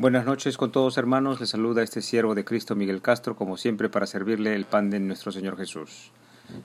Buenas 0.00 0.24
noches 0.24 0.56
con 0.56 0.72
todos 0.72 0.96
hermanos, 0.96 1.40
les 1.40 1.50
saluda 1.50 1.82
este 1.82 2.00
siervo 2.00 2.34
de 2.34 2.42
Cristo 2.42 2.74
Miguel 2.74 3.02
Castro, 3.02 3.36
como 3.36 3.58
siempre 3.58 3.90
para 3.90 4.06
servirle 4.06 4.54
el 4.54 4.64
pan 4.64 4.88
de 4.88 4.98
nuestro 4.98 5.30
Señor 5.30 5.58
Jesús. 5.58 6.10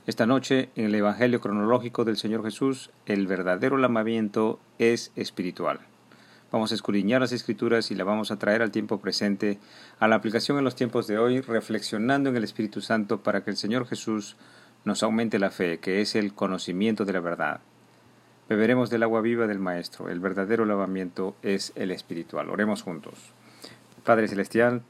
Esta 0.07 0.25
noche, 0.25 0.69
en 0.77 0.85
el 0.85 0.95
Evangelio 0.95 1.41
cronológico 1.41 2.05
del 2.05 2.15
Señor 2.15 2.45
Jesús, 2.45 2.91
el 3.05 3.27
verdadero 3.27 3.75
lamamiento 3.75 4.61
es 4.79 5.11
espiritual. 5.17 5.81
Vamos 6.49 6.71
a 6.71 6.75
escudriñar 6.75 7.19
las 7.19 7.33
escrituras 7.33 7.91
y 7.91 7.95
la 7.95 8.05
vamos 8.05 8.31
a 8.31 8.39
traer 8.39 8.61
al 8.61 8.71
tiempo 8.71 9.01
presente, 9.01 9.59
a 9.99 10.07
la 10.07 10.15
aplicación 10.15 10.57
en 10.57 10.63
los 10.63 10.75
tiempos 10.75 11.05
de 11.05 11.17
hoy, 11.17 11.41
reflexionando 11.41 12.29
en 12.29 12.37
el 12.37 12.45
Espíritu 12.45 12.79
Santo 12.79 13.21
para 13.21 13.43
que 13.43 13.51
el 13.51 13.57
Señor 13.57 13.85
Jesús 13.85 14.37
nos 14.85 15.03
aumente 15.03 15.39
la 15.39 15.51
fe, 15.51 15.79
que 15.79 15.99
es 15.99 16.15
el 16.15 16.33
conocimiento 16.33 17.03
de 17.03 17.11
la 17.11 17.19
verdad. 17.19 17.59
Beberemos 18.47 18.91
del 18.91 19.01
agua 19.01 19.21
viva 19.21 19.47
del 19.47 19.57
Maestro. 19.57 20.07
El 20.07 20.19
verdadero 20.19 20.65
lavamiento 20.65 21.35
es 21.41 21.73
el 21.75 21.89
espiritual. 21.89 22.51
Oremos 22.51 22.83
juntos. 22.83 23.33
Padre 24.03 24.27
Celestial, 24.27 24.83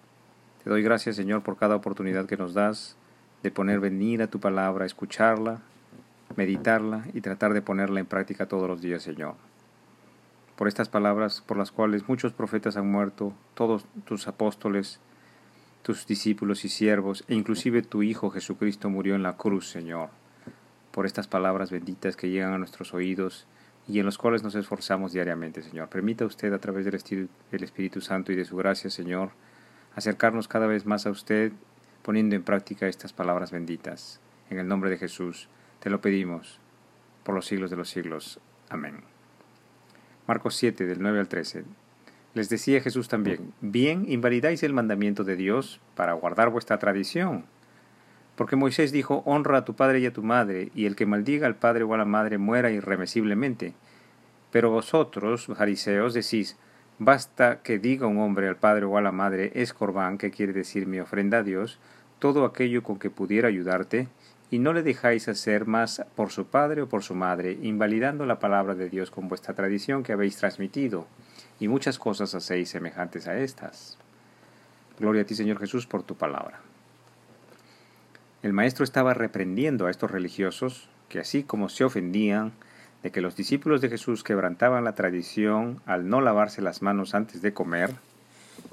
te 0.62 0.70
doy 0.70 0.84
gracias, 0.84 1.16
Señor, 1.16 1.42
por 1.42 1.56
cada 1.56 1.78
oportunidad 1.78 2.26
que 2.26 2.36
nos 2.36 2.54
das 2.54 2.98
de 3.44 3.52
poner 3.52 3.80
venir 3.80 4.22
a 4.22 4.28
tu 4.28 4.42
palabra, 4.42 4.86
escucharla, 4.86 5.62
meditarla 6.36 7.06
y 7.14 7.22
tratar 7.22 7.54
de 7.54 7.62
ponerla 7.62 8.02
en 8.02 8.08
práctica 8.08 8.46
todos 8.46 8.68
los 8.68 8.82
días, 8.82 9.04
Señor. 9.04 9.36
Por 10.58 10.68
estas 10.68 10.90
palabras 10.90 11.40
por 11.40 11.56
las 11.56 11.72
cuales 11.72 12.10
muchos 12.10 12.34
profetas 12.34 12.76
han 12.76 12.92
muerto, 12.92 13.32
todos 13.54 13.86
tus 14.04 14.28
apóstoles, 14.28 15.00
tus 15.82 16.06
discípulos 16.06 16.66
y 16.66 16.70
siervos, 16.70 17.24
e 17.30 17.36
inclusive 17.36 17.84
tu 17.84 18.04
Hijo 18.04 18.32
Jesucristo 18.32 18.90
murió 18.90 19.16
en 19.16 19.24
la 19.24 19.38
cruz, 19.38 19.70
Señor 19.70 20.10
por 20.96 21.06
estas 21.06 21.28
palabras 21.28 21.72
benditas 21.72 22.16
que 22.16 22.30
llegan 22.30 22.54
a 22.54 22.58
nuestros 22.58 22.94
oídos 22.94 23.48
y 23.86 24.00
en 24.00 24.06
los 24.06 24.18
cuales 24.18 24.44
nos 24.44 24.56
esforzamos 24.56 25.12
diariamente, 25.12 25.62
Señor. 25.62 25.90
Permita 25.90 26.26
usted 26.26 26.54
a 26.54 26.60
través 26.60 26.86
del 26.86 27.64
Espíritu 27.64 28.00
Santo 28.00 28.32
y 28.32 28.38
de 28.38 28.46
su 28.46 28.56
gracia, 28.56 28.90
Señor, 28.90 29.32
acercarnos 29.94 30.48
cada 30.48 30.68
vez 30.68 30.86
más 30.86 31.06
a 31.06 31.10
usted, 31.10 31.52
poniendo 32.02 32.38
en 32.38 32.44
práctica 32.44 32.88
estas 32.88 33.12
palabras 33.12 33.52
benditas. 33.52 34.22
En 34.50 34.58
el 34.58 34.70
nombre 34.70 34.90
de 34.90 34.98
Jesús, 34.98 35.50
te 35.82 35.90
lo 35.90 36.00
pedimos, 36.00 36.62
por 37.26 37.36
los 37.36 37.46
siglos 37.46 37.70
de 37.70 37.76
los 37.76 37.90
siglos. 37.90 38.40
Amén. 38.70 39.02
Marcos 40.28 40.56
7, 40.56 40.86
del 40.86 41.02
9 41.02 41.20
al 41.20 41.28
13. 41.28 41.66
Les 42.36 42.48
decía 42.48 42.80
Jesús 42.80 43.10
también, 43.10 43.54
bien 43.60 44.06
invalidáis 44.08 44.64
el 44.64 44.72
mandamiento 44.72 45.26
de 45.26 45.36
Dios 45.36 45.82
para 45.94 46.14
guardar 46.14 46.52
vuestra 46.52 46.80
tradición. 46.80 47.44
Porque 48.36 48.56
Moisés 48.56 48.92
dijo, 48.92 49.24
honra 49.26 49.60
a 49.60 49.66
tu 49.66 49.76
padre 49.76 50.00
y 50.00 50.06
a 50.06 50.14
tu 50.14 50.22
madre, 50.22 50.70
y 50.76 50.86
el 50.86 50.96
que 50.96 51.06
maldiga 51.06 51.48
al 51.48 51.56
padre 51.56 51.84
o 51.84 51.94
a 51.94 51.98
la 51.98 52.06
madre 52.06 52.38
muera 52.38 52.70
irremisiblemente. 52.70 53.74
Pero 54.52 54.70
vosotros, 54.70 55.48
fariseos, 55.48 56.14
decís, 56.14 56.58
basta 57.00 57.62
que 57.62 57.80
diga 57.80 58.08
un 58.08 58.20
hombre 58.20 58.48
al 58.48 58.58
padre 58.58 58.86
o 58.86 58.98
a 58.98 59.02
la 59.02 59.12
madre, 59.12 59.52
es 59.56 59.74
corbán, 59.74 60.18
que 60.18 60.32
quiere 60.32 60.54
decir 60.54 60.86
mi 60.86 61.00
ofrenda 61.00 61.40
a 61.40 61.44
Dios, 61.44 61.80
todo 62.20 62.46
aquello 62.46 62.84
con 62.84 63.00
que 63.00 63.10
pudiera 63.10 63.48
ayudarte, 63.48 64.08
y 64.52 64.60
no 64.60 64.74
le 64.74 64.84
dejáis 64.84 65.28
hacer 65.28 65.66
más 65.66 66.04
por 66.16 66.30
su 66.30 66.46
padre 66.46 66.84
o 66.84 66.90
por 66.90 67.04
su 67.04 67.16
madre, 67.16 67.58
invalidando 67.62 68.26
la 68.26 68.40
palabra 68.40 68.76
de 68.76 68.90
Dios 68.90 69.12
con 69.12 69.28
vuestra 69.28 69.56
tradición 69.56 70.04
que 70.04 70.14
habéis 70.14 70.38
transmitido, 70.38 71.08
y 71.60 71.68
muchas 71.68 71.98
cosas 72.00 72.36
hacéis 72.36 72.70
semejantes 72.70 73.28
a 73.28 73.38
estas. 73.38 73.98
Gloria 75.00 75.24
a 75.24 75.26
ti, 75.26 75.36
Señor 75.36 75.60
Jesús, 75.60 75.88
por 75.88 76.04
tu 76.04 76.16
palabra. 76.16 76.62
El 78.46 78.54
maestro 78.54 78.84
estaba 78.84 79.16
reprendiendo 79.16 79.88
a 79.88 79.90
estos 79.90 80.12
religiosos 80.12 80.88
que 81.10 81.18
así 81.18 81.42
como 81.42 81.68
se 81.68 81.84
ofendían 81.84 82.52
de 83.02 83.10
que 83.10 83.20
los 83.20 83.36
discípulos 83.36 83.82
de 83.82 83.90
Jesús 83.90 84.24
quebrantaban 84.24 84.84
la 84.84 84.94
tradición 84.94 85.82
al 85.88 86.08
no 86.10 86.22
lavarse 86.22 86.62
las 86.62 86.84
manos 86.84 87.16
antes 87.16 87.42
de 87.42 87.56
comer, 87.56 87.96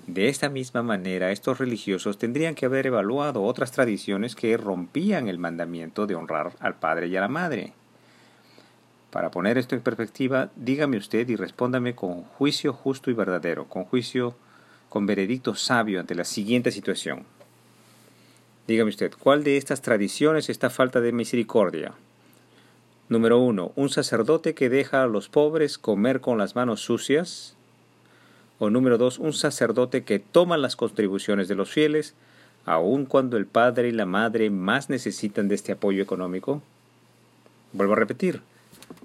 de 0.07 0.29
esta 0.29 0.51
misma 0.51 0.83
manera 0.83 1.31
estos 1.31 1.57
religiosos 1.57 2.19
tendrían 2.19 2.55
que 2.55 2.67
haber 2.67 2.87
evaluado 2.87 3.45
otras 3.45 3.73
tradiciones 3.73 4.37
que 4.37 4.59
rompían 4.59 5.27
el 5.27 5.39
mandamiento 5.39 6.07
de 6.07 6.17
honrar 6.17 6.53
al 6.61 6.75
padre 6.75 7.07
y 7.07 7.17
a 7.17 7.23
la 7.23 7.29
madre. 7.29 7.73
Para 9.11 9.31
poner 9.31 9.57
esto 9.57 9.75
en 9.75 9.81
perspectiva, 9.81 10.51
dígame 10.55 10.99
usted 10.99 11.27
y 11.31 11.37
respóndame 11.37 11.95
con 11.95 12.25
juicio 12.25 12.75
justo 12.75 13.11
y 13.11 13.15
verdadero, 13.15 13.71
con 13.71 13.85
juicio, 13.87 14.37
con 14.91 15.07
veredicto 15.07 15.55
sabio 15.55 15.99
ante 15.99 16.15
la 16.15 16.25
siguiente 16.25 16.71
situación. 16.73 17.25
Dígame 18.67 18.91
usted, 18.91 19.13
¿cuál 19.19 19.43
de 19.43 19.57
estas 19.57 19.83
tradiciones 19.83 20.49
está 20.49 20.71
falta 20.71 21.01
de 21.01 21.11
misericordia? 21.13 21.95
Número 23.09 23.41
uno, 23.41 23.73
un 23.75 23.89
sacerdote 23.89 24.55
que 24.55 24.69
deja 24.69 25.03
a 25.03 25.09
los 25.09 25.29
pobres 25.29 25.79
comer 25.79 26.21
con 26.21 26.39
las 26.39 26.55
manos 26.55 26.81
sucias. 26.81 27.57
O 28.61 28.71
número 28.71 28.99
dos, 28.99 29.19
un 29.19 29.33
sacerdote 29.33 30.05
que 30.05 30.21
toma 30.21 30.57
las 30.57 30.77
contribuciones 30.77 31.49
de 31.49 31.57
los 31.57 31.71
fieles, 31.71 32.15
aun 32.65 33.07
cuando 33.07 33.37
el 33.37 33.47
padre 33.47 33.89
y 33.89 33.93
la 33.93 34.07
madre 34.07 34.49
más 34.51 34.89
necesitan 34.89 35.49
de 35.49 35.57
este 35.57 35.73
apoyo 35.73 36.01
económico. 36.01 36.63
Vuelvo 37.73 37.95
a 37.95 37.97
repetir, 37.97 38.43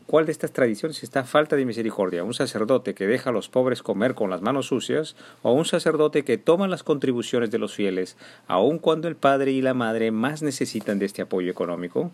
¿Cuál 0.05 0.25
de 0.25 0.31
estas 0.31 0.51
tradiciones 0.51 1.03
está 1.03 1.23
falta 1.23 1.55
de 1.55 1.65
misericordia? 1.65 2.23
¿Un 2.23 2.33
sacerdote 2.33 2.93
que 2.93 3.07
deja 3.07 3.29
a 3.29 3.33
los 3.33 3.49
pobres 3.49 3.83
comer 3.83 4.15
con 4.15 4.29
las 4.29 4.41
manos 4.41 4.67
sucias? 4.67 5.15
¿O 5.41 5.51
un 5.51 5.65
sacerdote 5.65 6.23
que 6.23 6.37
toma 6.37 6.67
las 6.67 6.83
contribuciones 6.83 7.51
de 7.51 7.57
los 7.57 7.75
fieles, 7.75 8.17
aun 8.47 8.79
cuando 8.79 9.07
el 9.07 9.15
padre 9.15 9.51
y 9.51 9.61
la 9.61 9.73
madre 9.73 10.11
más 10.11 10.41
necesitan 10.41 10.99
de 10.99 11.05
este 11.05 11.21
apoyo 11.21 11.51
económico? 11.51 12.11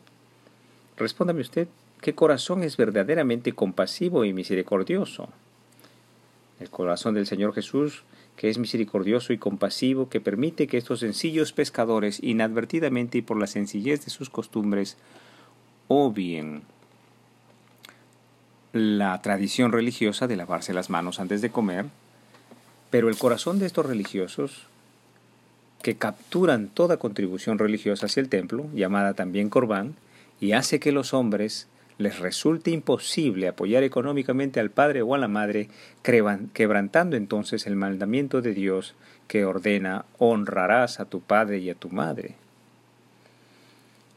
Respóndame 0.97 1.41
usted, 1.41 1.67
¿qué 2.01 2.16
corazón 2.16 2.63
es 2.63 2.78
verdaderamente 2.78 3.53
compasivo 3.53 4.25
y 4.25 4.34
misericordioso? 4.34 5.29
El 6.59 6.69
corazón 6.69 7.13
del 7.13 7.28
Señor 7.28 7.53
Jesús, 7.53 8.03
que 8.38 8.50
es 8.50 8.57
misericordioso 8.57 9.34
y 9.34 9.38
compasivo, 9.38 10.09
que 10.09 10.22
permite 10.22 10.67
que 10.67 10.78
estos 10.78 11.01
sencillos 11.01 11.53
pescadores, 11.53 12.22
inadvertidamente 12.23 13.19
y 13.19 13.22
por 13.22 13.40
la 13.40 13.47
sencillez 13.47 14.05
de 14.05 14.11
sus 14.11 14.29
costumbres, 14.29 14.97
obvien 15.88 16.63
la 18.73 19.22
tradición 19.22 19.72
religiosa 19.72 20.25
de 20.28 20.35
lavarse 20.35 20.73
las 20.73 20.89
manos 20.89 21.19
antes 21.19 21.41
de 21.41 21.51
comer, 21.51 21.85
pero 22.89 23.07
el 23.07 23.17
corazón 23.17 23.59
de 23.59 23.67
estos 23.67 23.85
religiosos, 23.85 24.67
que 25.84 25.95
capturan 25.95 26.69
toda 26.69 26.97
contribución 26.97 27.59
religiosa 27.59 28.07
hacia 28.07 28.22
el 28.22 28.29
templo, 28.29 28.66
llamada 28.73 29.13
también 29.13 29.50
corbán, 29.50 29.94
y 30.41 30.53
hace 30.53 30.79
que 30.79 30.91
los 30.91 31.13
hombres 31.13 31.67
les 32.00 32.19
resulte 32.19 32.72
imposible 32.72 33.47
apoyar 33.47 33.84
económicamente 33.84 34.59
al 34.59 34.72
padre 34.72 35.03
o 35.03 35.13
a 35.13 35.19
la 35.19 35.28
madre, 35.28 35.69
quebrantando 36.01 37.16
entonces 37.16 37.67
el 37.67 37.75
mandamiento 37.75 38.41
de 38.41 38.55
Dios 38.55 38.95
que 39.28 39.45
ordena 39.45 40.05
honrarás 40.17 41.00
a 41.00 41.05
tu 41.05 41.22
padre 41.22 41.59
y 41.59 41.69
a 41.69 41.75
tu 41.75 41.90
madre 41.90 42.35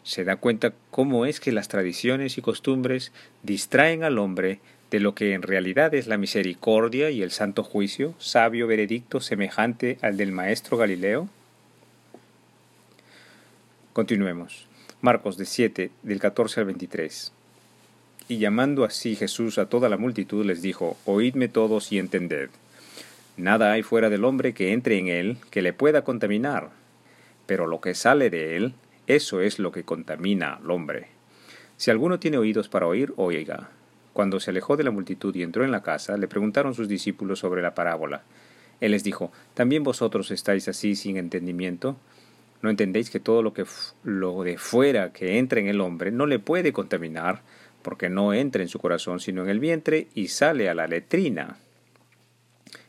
se 0.07 0.23
da 0.23 0.37
cuenta 0.37 0.73
cómo 0.93 1.27
es 1.27 1.41
que 1.41 1.51
las 1.51 1.67
tradiciones 1.67 2.39
y 2.39 2.41
costumbres 2.41 3.11
distraen 3.43 4.05
al 4.05 4.19
hombre 4.19 4.61
de 4.93 5.01
lo 5.01 5.17
que 5.17 5.35
en 5.35 5.43
realidad 5.43 5.95
es 5.95 6.07
la 6.07 6.17
misericordia 6.17 7.11
y 7.11 7.23
el 7.23 7.33
santo 7.33 7.65
juicio, 7.65 8.15
sabio 8.19 8.69
veredicto 8.69 9.21
semejante 9.21 9.99
al 10.03 10.17
del 10.17 10.31
maestro 10.31 10.77
Galileo? 10.77 11.29
Continuemos. 13.93 14.69
Marcos 15.01 15.37
de 15.39 15.45
7, 15.45 15.91
del 16.05 16.21
14 16.21 16.61
al 16.61 16.67
23. 16.67 17.33
Y 18.29 18.39
llamando 18.39 18.85
así 18.85 19.17
Jesús 19.17 19.59
a 19.59 19.69
toda 19.69 19.89
la 19.89 19.97
multitud 19.97 20.47
les 20.47 20.63
dijo, 20.63 20.97
Oídme 21.05 21.49
todos 21.49 21.91
y 21.91 21.99
entended. 21.99 22.51
Nada 23.37 23.73
hay 23.73 23.83
fuera 23.83 24.09
del 24.09 24.25
hombre 24.25 24.55
que 24.55 24.73
entre 24.73 24.99
en 24.99 25.09
él 25.09 25.39
que 25.51 25.63
le 25.63 25.73
pueda 25.73 26.05
contaminar, 26.05 26.71
pero 27.47 27.67
lo 27.67 27.81
que 27.81 27.95
sale 27.97 28.31
de 28.31 28.57
él, 28.57 28.73
eso 29.07 29.41
es 29.41 29.59
lo 29.59 29.73
que 29.73 29.85
contamina 29.85 30.55
al 30.55 30.71
hombre. 30.71 31.09
Si 31.77 31.91
alguno 31.91 32.19
tiene 32.19 32.39
oídos 32.39 32.69
para 32.69 32.87
oír, 32.87 33.13
oiga. 33.17 33.71
Cuando 34.13 34.41
se 34.41 34.51
alejó 34.51 34.77
de 34.77 34.85
la 34.85 34.91
multitud 34.91 35.35
y 35.35 35.43
entró 35.43 35.65
en 35.65 35.71
la 35.71 35.83
casa, 35.83 36.17
le 36.17 36.27
preguntaron 36.27 36.75
sus 36.75 36.89
discípulos 36.89 37.39
sobre 37.39 37.61
la 37.61 37.75
parábola. 37.75 38.23
Él 38.81 38.93
les 38.93 39.05
dijo, 39.05 39.31
¿también 39.55 39.85
vosotros 39.85 40.31
estáis 40.31 40.69
así 40.69 40.97
sin 40.97 41.17
entendimiento? 41.19 41.97
¿No 42.63 42.71
entendéis 42.71 43.11
que 43.11 43.21
todo 43.21 43.43
lo, 43.43 43.53
que 43.53 43.65
lo 44.05 44.43
de 44.43 44.59
fuera 44.59 45.13
que 45.13 45.39
entra 45.39 45.61
en 45.61 45.69
el 45.69 45.81
hombre 45.81 46.11
no 46.11 46.27
le 46.27 46.39
puede 46.39 46.73
contaminar, 46.73 47.43
porque 47.83 48.09
no 48.09 48.33
entra 48.33 48.63
en 48.63 48.69
su 48.69 48.79
corazón 48.79 49.21
sino 49.21 49.43
en 49.43 49.51
el 49.51 49.61
vientre 49.61 50.09
y 50.15 50.29
sale 50.29 50.69
a 50.69 50.75
la 50.75 50.87
letrina? 50.87 51.59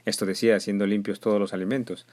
Esto 0.06 0.26
decía 0.26 0.56
haciendo 0.56 0.88
limpios 0.88 1.20
todos 1.20 1.40
los 1.40 1.54
alimentos. 1.54 2.06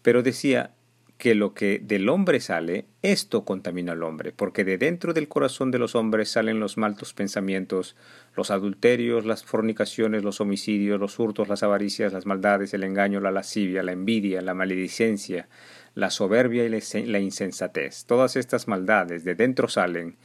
Pero 0.00 0.22
decía, 0.22 0.70
que 1.18 1.34
lo 1.34 1.54
que 1.54 1.78
del 1.78 2.08
hombre 2.08 2.40
sale, 2.40 2.86
esto 3.02 3.44
contamina 3.44 3.92
al 3.92 4.02
hombre, 4.02 4.32
porque 4.32 4.64
de 4.64 4.78
dentro 4.78 5.12
del 5.14 5.28
corazón 5.28 5.70
de 5.70 5.78
los 5.78 5.94
hombres 5.94 6.30
salen 6.30 6.58
los 6.58 6.76
malos 6.76 7.14
pensamientos, 7.14 7.96
los 8.34 8.50
adulterios, 8.50 9.24
las 9.24 9.44
fornicaciones, 9.44 10.24
los 10.24 10.40
homicidios, 10.40 10.98
los 10.98 11.18
hurtos, 11.18 11.48
las 11.48 11.62
avaricias, 11.62 12.12
las 12.12 12.26
maldades, 12.26 12.74
el 12.74 12.82
engaño, 12.82 13.20
la 13.20 13.30
lascivia, 13.30 13.82
la 13.82 13.92
envidia, 13.92 14.42
la 14.42 14.54
maledicencia, 14.54 15.48
la 15.94 16.10
soberbia 16.10 16.64
y 16.64 17.06
la 17.06 17.20
insensatez. 17.20 18.04
Todas 18.04 18.36
estas 18.36 18.66
maldades 18.66 19.24
de 19.24 19.36
dentro 19.36 19.68
salen 19.68 20.16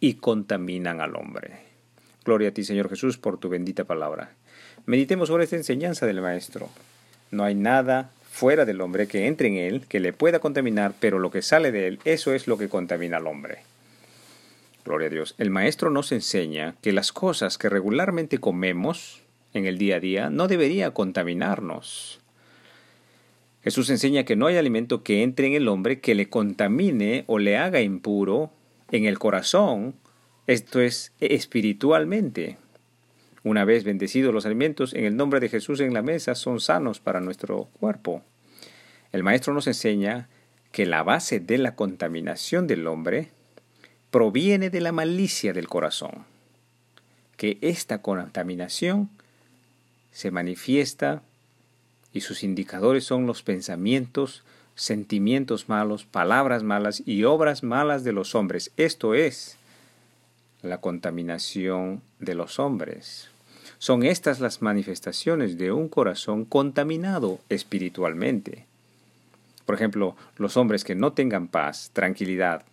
y 0.00 0.14
contaminan 0.14 1.02
al 1.02 1.16
hombre. 1.16 1.70
Gloria 2.24 2.48
a 2.48 2.52
ti, 2.52 2.64
Señor 2.64 2.88
Jesús, 2.88 3.18
por 3.18 3.38
tu 3.38 3.50
bendita 3.50 3.84
palabra. 3.84 4.32
Meditemos 4.86 5.28
sobre 5.28 5.44
esta 5.44 5.56
enseñanza 5.56 6.06
del 6.06 6.22
Maestro. 6.22 6.68
No 7.30 7.44
hay 7.44 7.54
nada 7.54 8.10
fuera 8.30 8.64
del 8.64 8.80
hombre 8.80 9.08
que 9.08 9.26
entre 9.26 9.48
en 9.48 9.56
él, 9.56 9.86
que 9.88 10.00
le 10.00 10.12
pueda 10.12 10.38
contaminar, 10.38 10.94
pero 10.98 11.18
lo 11.18 11.30
que 11.30 11.42
sale 11.42 11.72
de 11.72 11.88
él, 11.88 11.98
eso 12.04 12.32
es 12.32 12.46
lo 12.46 12.56
que 12.56 12.68
contamina 12.68 13.18
al 13.18 13.26
hombre. 13.26 13.58
Gloria 14.84 15.08
a 15.08 15.10
Dios. 15.10 15.34
El 15.36 15.50
maestro 15.50 15.90
nos 15.90 16.12
enseña 16.12 16.76
que 16.80 16.92
las 16.92 17.12
cosas 17.12 17.58
que 17.58 17.68
regularmente 17.68 18.38
comemos 18.38 19.20
en 19.52 19.66
el 19.66 19.76
día 19.76 19.96
a 19.96 20.00
día 20.00 20.30
no 20.30 20.48
debería 20.48 20.92
contaminarnos. 20.92 22.20
Jesús 23.62 23.90
enseña 23.90 24.24
que 24.24 24.36
no 24.36 24.46
hay 24.46 24.56
alimento 24.56 25.02
que 25.02 25.22
entre 25.22 25.48
en 25.48 25.52
el 25.52 25.68
hombre 25.68 26.00
que 26.00 26.14
le 26.14 26.30
contamine 26.30 27.24
o 27.26 27.38
le 27.38 27.58
haga 27.58 27.82
impuro 27.82 28.52
en 28.90 29.04
el 29.04 29.18
corazón, 29.18 29.94
esto 30.46 30.80
es 30.80 31.12
espiritualmente. 31.20 32.56
Una 33.42 33.64
vez 33.64 33.84
bendecidos 33.84 34.34
los 34.34 34.44
alimentos 34.44 34.92
en 34.92 35.04
el 35.04 35.16
nombre 35.16 35.40
de 35.40 35.48
Jesús 35.48 35.80
en 35.80 35.94
la 35.94 36.02
mesa 36.02 36.34
son 36.34 36.60
sanos 36.60 37.00
para 37.00 37.20
nuestro 37.20 37.68
cuerpo. 37.78 38.22
El 39.12 39.22
Maestro 39.22 39.54
nos 39.54 39.66
enseña 39.66 40.28
que 40.72 40.86
la 40.86 41.02
base 41.02 41.40
de 41.40 41.58
la 41.58 41.74
contaminación 41.74 42.66
del 42.66 42.86
hombre 42.86 43.30
proviene 44.10 44.70
de 44.70 44.80
la 44.80 44.92
malicia 44.92 45.52
del 45.52 45.68
corazón, 45.68 46.24
que 47.36 47.58
esta 47.60 48.02
contaminación 48.02 49.08
se 50.12 50.30
manifiesta 50.30 51.22
y 52.12 52.20
sus 52.20 52.42
indicadores 52.42 53.04
son 53.04 53.26
los 53.26 53.42
pensamientos, 53.42 54.42
sentimientos 54.74 55.68
malos, 55.68 56.04
palabras 56.04 56.62
malas 56.62 57.02
y 57.06 57.24
obras 57.24 57.62
malas 57.62 58.04
de 58.04 58.12
los 58.12 58.34
hombres. 58.34 58.72
Esto 58.76 59.14
es 59.14 59.56
la 60.62 60.80
contaminación 60.80 62.02
de 62.18 62.34
los 62.34 62.58
hombres. 62.58 63.30
Son 63.78 64.02
estas 64.02 64.40
las 64.40 64.60
manifestaciones 64.60 65.56
de 65.56 65.72
un 65.72 65.88
corazón 65.88 66.44
contaminado 66.44 67.38
espiritualmente. 67.48 68.66
Por 69.64 69.74
ejemplo, 69.74 70.16
los 70.36 70.56
hombres 70.56 70.84
que 70.84 70.94
no 70.94 71.12
tengan 71.12 71.48
paz, 71.48 71.90
tranquilidad, 71.92 72.64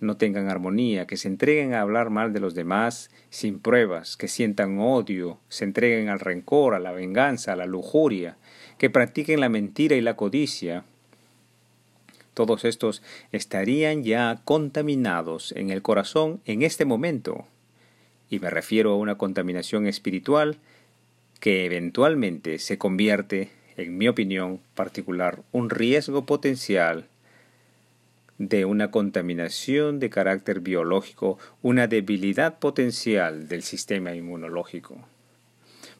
no 0.00 0.16
tengan 0.16 0.48
armonía, 0.48 1.06
que 1.06 1.16
se 1.16 1.28
entreguen 1.28 1.74
a 1.74 1.80
hablar 1.80 2.10
mal 2.10 2.32
de 2.32 2.40
los 2.40 2.54
demás 2.54 3.10
sin 3.30 3.58
pruebas, 3.58 4.16
que 4.16 4.28
sientan 4.28 4.78
odio, 4.78 5.38
se 5.48 5.64
entreguen 5.64 6.08
al 6.08 6.20
rencor, 6.20 6.74
a 6.74 6.78
la 6.78 6.92
venganza, 6.92 7.52
a 7.52 7.56
la 7.56 7.66
lujuria, 7.66 8.36
que 8.78 8.90
practiquen 8.90 9.40
la 9.40 9.48
mentira 9.48 9.96
y 9.96 10.00
la 10.00 10.16
codicia, 10.16 10.84
todos 12.38 12.64
estos 12.64 13.02
estarían 13.32 14.04
ya 14.04 14.40
contaminados 14.44 15.50
en 15.56 15.70
el 15.70 15.82
corazón 15.82 16.40
en 16.44 16.62
este 16.62 16.84
momento. 16.84 17.46
Y 18.30 18.38
me 18.38 18.48
refiero 18.48 18.92
a 18.92 18.96
una 18.96 19.18
contaminación 19.18 19.88
espiritual 19.88 20.58
que 21.40 21.64
eventualmente 21.64 22.60
se 22.60 22.78
convierte, 22.78 23.50
en 23.76 23.98
mi 23.98 24.06
opinión 24.06 24.60
particular, 24.76 25.42
un 25.50 25.68
riesgo 25.68 26.26
potencial 26.26 27.08
de 28.38 28.64
una 28.66 28.92
contaminación 28.92 29.98
de 29.98 30.08
carácter 30.08 30.60
biológico, 30.60 31.38
una 31.60 31.88
debilidad 31.88 32.60
potencial 32.60 33.48
del 33.48 33.64
sistema 33.64 34.14
inmunológico. 34.14 34.96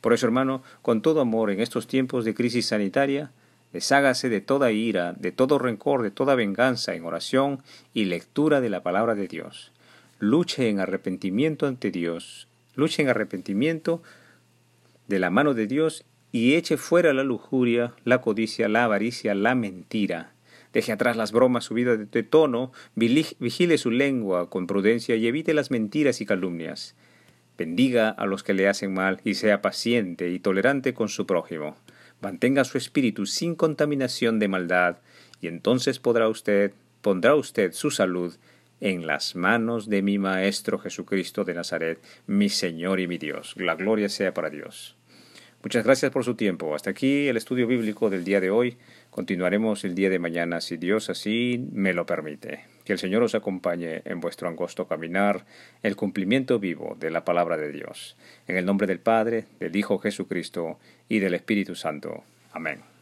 Por 0.01 0.13
eso, 0.13 0.27
hermano, 0.27 0.63
con 0.83 1.03
todo 1.03 1.21
amor 1.21 1.51
en 1.51 1.59
estos 1.59 1.89
tiempos 1.89 2.25
de 2.25 2.35
crisis 2.35 2.67
sanitaria, 2.67 3.33
Deshágase 3.73 4.31
de 4.31 4.41
toda 4.41 4.73
ira, 4.73 5.13
de 5.13 5.31
todo 5.31 5.59
rencor, 5.59 6.03
de 6.03 6.11
toda 6.11 6.35
venganza 6.35 6.95
en 6.95 7.05
oración 7.05 7.63
y 7.93 8.07
lectura 8.07 8.61
de 8.61 8.71
la 8.71 8.83
palabra 8.83 9.15
de 9.15 9.29
Dios. 9.29 9.73
Luche 10.19 10.69
en 10.69 10.81
arrepentimiento 10.81 11.67
ante 11.67 11.91
Dios. 11.91 12.49
Luche 12.75 13.03
en 13.03 13.09
arrepentimiento 13.09 14.03
de 15.07 15.19
la 15.19 15.31
mano 15.31 15.53
de 15.53 15.67
Dios 15.67 16.05
y 16.33 16.55
eche 16.55 16.79
fuera 16.79 17.13
la 17.13 17.25
lujuria, 17.25 17.93
la 18.05 18.21
codicia, 18.21 18.69
la 18.69 18.85
avaricia, 18.85 19.35
la 19.35 19.55
mentira. 19.55 20.33
Deje 20.73 20.93
atrás 20.93 21.17
las 21.17 21.33
bromas 21.33 21.65
subidas 21.65 22.11
de 22.11 22.23
tono, 22.23 22.73
vigile 22.95 23.79
su 23.79 23.91
lengua 23.91 24.49
con 24.49 24.67
prudencia 24.67 25.17
y 25.17 25.27
evite 25.27 25.53
las 25.55 25.71
mentiras 25.71 26.21
y 26.21 26.27
calumnias. 26.27 26.95
Bendiga 27.59 28.11
a 28.11 28.27
los 28.27 28.43
que 28.43 28.55
le 28.55 28.69
hacen 28.69 28.95
mal 28.95 29.21
y 29.25 29.35
sea 29.35 29.61
paciente 29.61 30.31
y 30.31 30.39
tolerante 30.39 30.95
con 30.95 31.09
su 31.09 31.27
prójimo 31.27 31.77
mantenga 32.21 32.65
su 32.65 32.79
espíritu 32.79 33.27
sin 33.27 33.55
contaminación 33.55 34.39
de 34.39 34.49
maldad, 34.49 34.97
y 35.41 35.47
entonces 35.47 35.99
podrá 35.99 36.29
usted, 36.29 36.73
pondrá 37.01 37.35
usted 37.35 37.73
su 37.73 37.91
salud 37.91 38.35
en 38.81 39.07
las 39.07 39.35
manos 39.35 39.89
de 39.89 40.03
mi 40.03 40.19
Maestro 40.19 40.79
Jesucristo 40.79 41.45
de 41.45 41.55
Nazaret, 41.55 41.99
mi 42.27 42.49
Señor 42.49 43.01
y 43.01 43.09
mi 43.09 43.19
Dios. 43.19 43.55
La 43.57 43.75
gloria 43.75 44.09
sea 44.09 44.35
para 44.35 44.51
Dios. 44.51 44.97
Muchas 45.63 45.85
gracias 45.85 46.13
por 46.13 46.25
su 46.25 46.37
tiempo. 46.37 46.75
Hasta 46.75 46.91
aquí 46.91 47.27
el 47.27 47.37
estudio 47.37 47.67
bíblico 47.67 48.11
del 48.11 48.25
día 48.25 48.41
de 48.41 48.51
hoy. 48.51 48.77
Continuaremos 49.11 49.85
el 49.85 49.97
día 49.97 50.09
de 50.09 50.21
mañana 50.21 50.61
si 50.61 50.77
Dios 50.77 51.11
así 51.11 51.67
me 51.73 51.93
lo 51.93 52.07
permite. 52.07 52.78
Que 52.89 52.95
el 52.95 52.99
Señor 52.99 53.23
os 53.23 53.35
acompañe 53.35 54.01
en 54.07 54.19
vuestro 54.19 54.49
angosto 54.49 54.89
caminar, 54.89 55.45
el 55.83 55.95
cumplimiento 55.95 56.59
vivo 56.59 56.97
de 56.99 57.11
la 57.11 57.23
palabra 57.23 57.59
de 57.59 57.71
Dios. 57.71 58.17
En 58.47 58.57
el 58.57 58.65
nombre 58.65 58.87
del 58.87 58.99
Padre, 58.99 59.45
del 59.61 59.77
Hijo 59.77 59.99
Jesucristo 59.99 60.79
y 61.07 61.19
del 61.19 61.35
Espíritu 61.35 61.75
Santo. 61.75 62.25
Amén. 62.51 62.98